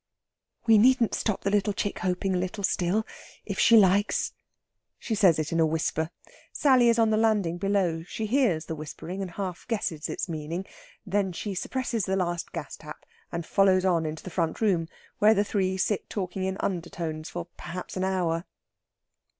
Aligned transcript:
"We 0.65 0.79
needn't 0.79 1.13
stop 1.13 1.41
the 1.43 1.73
chick 1.77 1.99
hoping 1.99 2.33
a 2.33 2.39
little 2.39 2.63
still 2.63 3.05
if 3.45 3.59
she 3.59 3.77
likes." 3.77 4.33
She 4.97 5.13
says 5.13 5.37
it 5.37 5.51
in 5.51 5.59
a 5.59 5.65
whisper. 5.67 6.09
Sally 6.51 6.89
is 6.89 6.97
on 6.97 7.11
the 7.11 7.17
landing 7.17 7.59
below; 7.59 8.01
she 8.05 8.25
hears 8.25 8.65
the 8.65 8.73
whispering, 8.73 9.21
and 9.21 9.29
half 9.29 9.67
guesses 9.67 10.09
its 10.09 10.27
meaning. 10.27 10.65
Then 11.05 11.31
she 11.33 11.53
suppresses 11.53 12.05
the 12.05 12.15
last 12.15 12.51
gas 12.51 12.75
tap, 12.77 13.05
and 13.31 13.45
follows 13.45 13.85
on 13.85 14.07
into 14.07 14.23
the 14.23 14.31
front 14.31 14.59
room, 14.59 14.87
where 15.19 15.35
the 15.35 15.43
three 15.45 15.77
sit 15.77 16.09
talking 16.09 16.45
in 16.45 16.57
undertones 16.61 17.29
for 17.29 17.45
perhaps 17.55 17.95
an 17.95 18.03
hour. 18.03 18.45